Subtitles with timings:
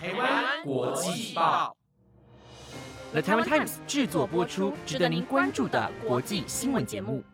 [0.00, 1.76] 台湾国际报
[3.10, 7.24] ，The Taiwan Times 制作播出，值得您关注的国际新闻节目。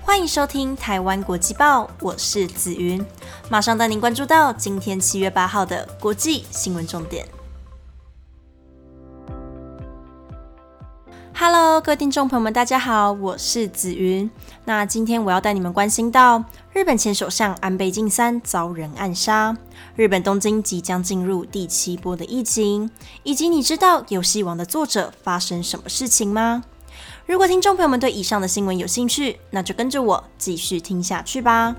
[0.00, 3.04] 欢迎收听《台湾国际报》，我是子云，
[3.50, 7.28] 马上带您关注到今天七月八号的国际新闻重点。
[11.48, 14.28] Hello，各位听众朋友们，大家好，我是紫云。
[14.64, 19.56] 那今天我要带你们关心到日本前首相安倍晋三遭人暗杀，
[19.94, 22.90] 日本东京即将进入第七波的疫情，
[23.22, 26.64] 以及你知道《游戏王》的作者发生什么事情吗？
[27.26, 31.76] 如果听众朋友们对以上的新闻有兴趣，那就跟着我继续听下去吧。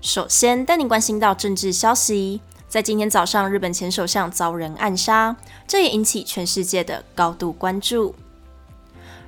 [0.00, 2.40] 首先带你关心到政治消息。
[2.70, 5.34] 在今天早上，日本前首相遭人暗杀，
[5.66, 8.14] 这也引起全世界的高度关注。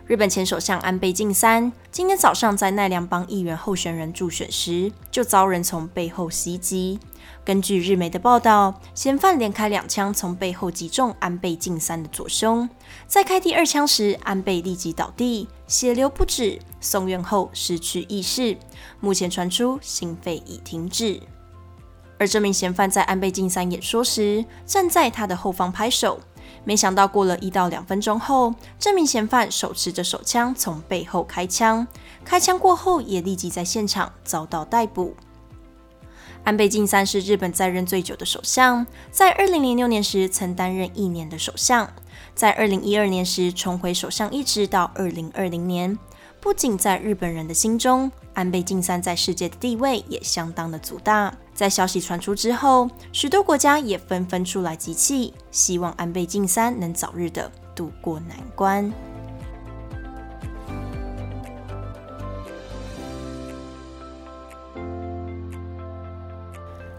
[0.07, 7.01] 日本前首相安倍晋三今天早上在奈良帮议员候选人助选时，就遭人从背后袭击。
[7.45, 12.69] 根据日媒的报道，嫌犯连开两枪，从背后击中安倍晋三的左胸。
[13.09, 18.57] 在开第二枪时，安倍立即倒地，血流不止，送院后失去意识。
[19.01, 21.21] 目前传出心肺已停止。
[22.23, 26.21] 而这名嫌犯在安倍晋三演说时，站在他的后方拍手。
[26.63, 31.85] 没想到过了一到两分钟后，这名嫌犯手持着手枪从背后开枪，
[32.25, 35.17] 开枪过后也立即在现场遭到逮捕。
[36.45, 41.93] 安倍晋三是日本在任最久的首相，在二零零六年时曾担任一年的首相，
[42.37, 45.99] 在二零一二年时重回首相一职到二零二零年。
[46.41, 51.33] 不仅在日本人的心中，安倍晋三在世界的地位也相当的足大。
[51.55, 58.93] 在消息传出之后，许多国家也纷纷出来集气，希望安倍晋三能早日的渡过难关。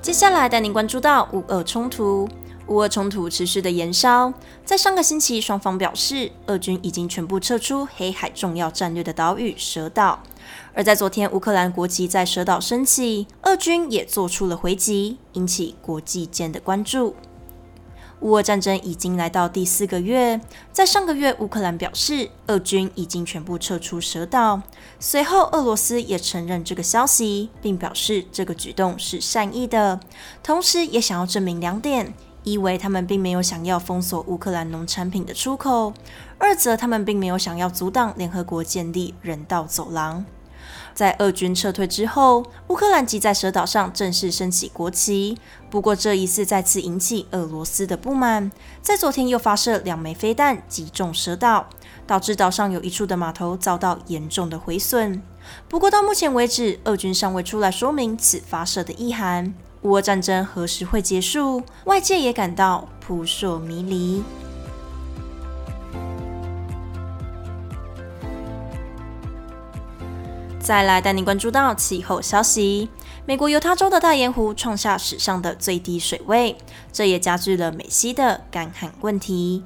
[0.01, 2.27] 接下来带您关注到五二冲突。
[2.67, 4.33] 乌俄冲突持续的延烧，
[4.63, 10.23] 在上个星期，双方表示，俄军已经全部撤出黑海重要战略的岛屿蛇岛。
[10.73, 17.15] 而在昨天，乌克兰国旗在蛇岛升起，俄军也做出了回击，引起国际间的关注。
[18.21, 20.39] 乌俄战争已经来到第四个月，
[20.71, 24.61] 在上个月，乌克兰表示，俄军已经全部撤出蛇岛。
[24.97, 29.99] 随后，俄罗斯也承认这个消息，并表示这个举动是善意的，
[30.41, 32.13] 同时也想要证明两点。
[32.43, 35.93] 一为他们并没有想要封锁乌克兰农产品的出口，
[36.37, 40.25] 二则他们并没有想要阻挡联合国建立人道走廊。
[40.93, 45.37] 在俄军撤退之后，乌克兰即在蛇岛上正式升起国旗。
[45.69, 48.51] 不过这一次再次引起俄罗斯的不满，
[48.81, 51.67] 在昨天又发射两枚飞弹击中蛇岛，
[52.05, 55.21] 导致岛上有一处的码头遭到严重的毁损。
[55.67, 59.53] 不过到目前为止，俄军尚未出来说明此发射的意涵。
[59.83, 61.61] 乌俄战争何时会结束？
[61.85, 64.23] 外界也感到扑朔迷离。
[70.57, 72.87] 再来带您关注到气候消息：
[73.25, 76.55] 美国犹他州的大盐湖创下史上的最低水位，
[76.93, 79.63] 这也加剧了美西的干旱问题。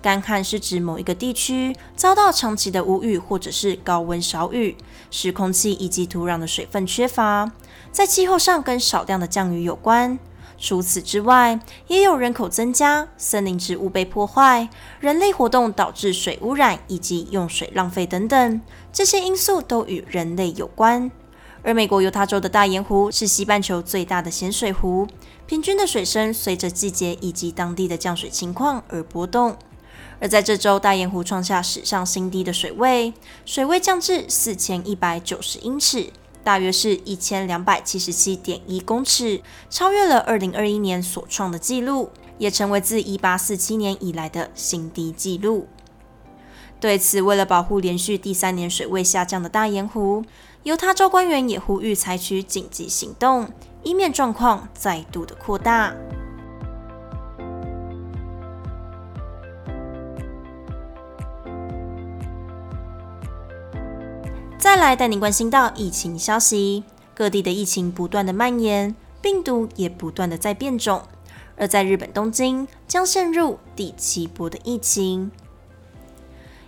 [0.00, 4.76] 干旱是指某一个地区遭到长期的无雨或者是高温少雨，
[5.10, 7.52] 使空气以及土壤的水分缺乏，
[7.92, 10.18] 在气候上跟少量的降雨有关。
[10.58, 11.58] 除此之外，
[11.88, 14.68] 也有人口增加、森林植物被破坏、
[15.00, 18.60] 人类活动导致水污染以及用水浪费等等，
[18.92, 21.10] 这些因素都与人类有关。
[21.64, 25.06] 而美国犹他州的大盐湖是西半球最大的咸水湖，
[25.46, 29.56] 平均的水深随着季节以及当地的降水情况而波动。
[30.20, 33.12] 而在这周，大盐湖创下史上新低的水位，
[33.44, 36.10] 水位降至四千一百九十英尺，
[36.44, 45.68] 大约是一千两百七十七点一公尺，超越了二零二一年所创的纪录，也成为自一八四七年以来的新低纪录。
[46.80, 50.24] 对此，为了保护连续第三年水位下降的大盐湖，
[50.64, 53.48] 犹他州官员也呼吁采取紧急行动，
[53.84, 55.94] 以免状况再度的扩大。
[64.62, 66.84] 再来带您关心到疫情消息，
[67.16, 71.02] 各地的疫情不断的蔓延，病毒也不断的在变种，
[71.56, 75.32] 而在日本东京将陷入第七波的疫情。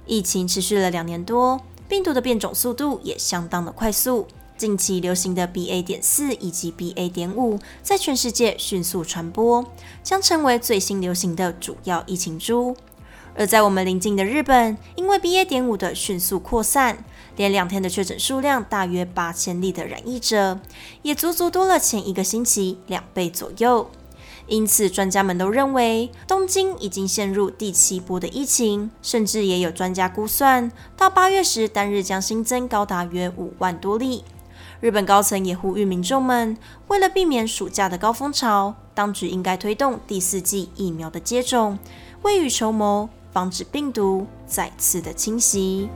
[0.07, 4.27] 疫情持续了两年多，病毒的变种速度也相当的快速，
[4.57, 5.81] 近期流行的 BA.
[5.85, 7.09] 点四以及 BA.
[7.09, 9.65] 点五在全世界迅速传播，
[10.03, 12.77] 将成为最新流行的主要疫情株。
[13.37, 15.45] 而在我们邻近的日本，因为 BA.
[15.45, 17.05] 点五的迅速扩散，
[17.37, 20.61] 连两天的确诊数量大约八千例的染疫者，
[21.03, 23.91] 也足足多了前一个星期两倍左右。
[24.47, 34.23] 因此，专家们都认为东京已经陷入第七波的疫情，甚至也有专家估算，到八月时单日将新增高达约五万多例。
[34.81, 36.59] 日本高层也呼吁民众们，
[36.89, 41.79] 为了避免暑假的高峰潮，当局应该推动第四季疫苗的接种，
[42.21, 45.91] 未雨绸缪，防止病毒再次的侵袭。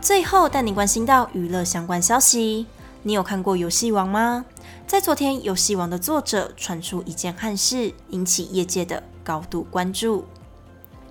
[0.00, 2.66] 最后带你关心到娱乐相关消息，
[3.02, 4.44] 你有看过《游戏王》吗？
[4.86, 10.20] 在昨天，《游戏王》的作者传出一件憾事，引起业界的高度关注。《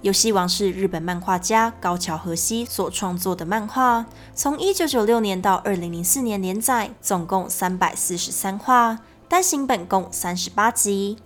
[0.02, 8.98] 游戏王》是日本漫画家高桥和希所创作的漫画，从一九九六年到二零零四年连载，总共三百四十三话，
[9.30, 11.18] 单行本共三十八集。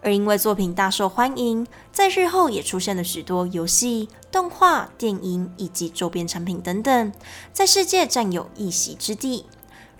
[0.00, 7.12] 而因为作品大受欢迎，在日后也出现了许多游戏、动画、电影以及周边产品等等，
[7.52, 9.46] 在世界占有一席之地。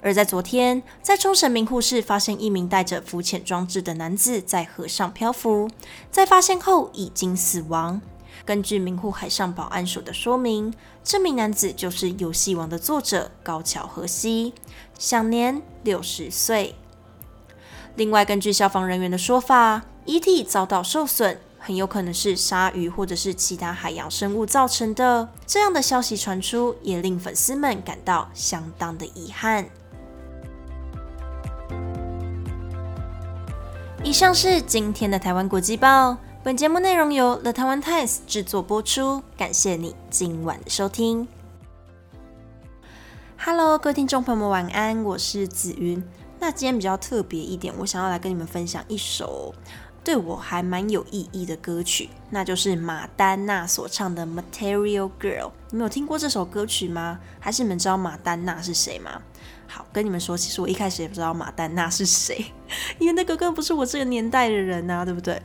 [0.03, 5.69] 而在昨天，在冲绳名护市发现一名带着浮潜装置的男子在河上漂浮，
[6.13, 8.01] 在发现后已经死亡。
[8.45, 10.73] 根据名护海上保安署的说明，
[11.05, 14.55] 这名男子就是《游戏王》的作者高桥和希，
[14.99, 16.75] 享年六十岁。
[17.97, 25.29] 另外，根据消防人员的说法，遗体遭到受损，很有可能是鲨鱼或者是其他海洋生物造成的。
[25.47, 29.67] 这样的消息传出，也令粉丝们感到相当的遗憾。
[34.03, 41.29] 以上是今天的台湾国际报，本节目内容由 The Taiwan Times 制作播出，感谢你今晚的收听。
[43.37, 46.03] Hello，各位听众朋友们，晚安，我是紫云。
[46.39, 49.55] 那今天比较特别一点，我想要来跟你们分享一首
[50.03, 55.49] 对我还蛮有意义的歌曲，那就是马丹娜所唱的《Material Girl》。
[55.69, 57.21] 你们有听过这首歌曲吗？
[57.39, 59.21] 还是你们知道马丹娜是谁吗？
[59.67, 62.47] 好，跟你们说，其实我一开始也不知道马丹娜是谁，
[62.99, 65.41] 因为那个根本不是我这个年代的人呐，对不对？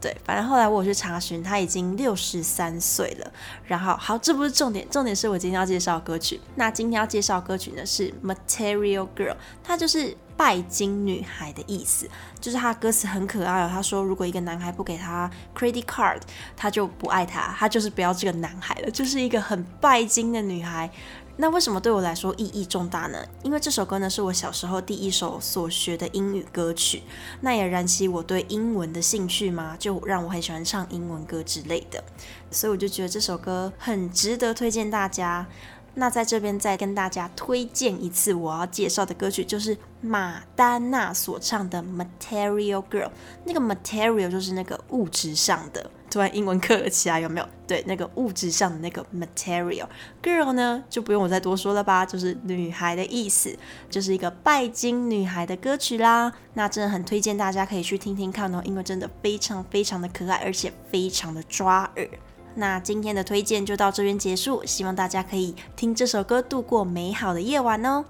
[0.00, 3.30] 对，反正后来我去查询，他已经六十三岁了。
[3.66, 6.40] 然后，好，这不是重点，重点是我今天要介绍歌曲。
[6.54, 9.32] 那今天要介绍歌曲呢是《Material Girl》，
[9.62, 12.08] 它就是拜金女孩的意思。
[12.40, 16.20] 就是他歌词很可爱哦，他说如果一个男孩不给他 credit card，
[16.56, 20.90] 他就不爱他，他就是不要这个男孩了，就是一个很拜金的女孩。
[21.40, 23.18] 那为什么对我来说意义重大呢？
[23.42, 27.02] 因为这首歌呢是我小时候第一首所学的英语歌曲，
[27.40, 32.04] 那也燃起我对英文的兴趣嘛，就让我很喜欢唱英文歌之类的，
[32.50, 35.46] 所以我就觉得这首歌很值得推荐大家。
[35.94, 41.82] 那在这边再跟大家推荐一次我要介绍的歌曲，就是马丹娜所唱的
[42.30, 43.06] 《Material Girl》。
[43.44, 47.48] 那个 Material 就是那个物质上的，突然英文课了起来，有没有？
[47.66, 49.86] 对，那个物质上的那个 Material
[50.22, 53.56] Girl 呢，就不用我再多说了吧，就是女孩的意思，
[53.88, 56.32] 就是一个拜金女孩的歌曲啦。
[56.54, 62.08] 那真的很推荐大家可以去听听看哦，因为真的非常非常的可爱，而且非常的抓耳。
[62.56, 68.04] 那今天的推荐就到这边结束，希望大家可以听这首歌度过美好的夜晚哦。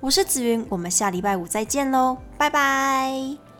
[0.00, 3.51] 我是紫云，我们下礼拜五再见喽，拜拜。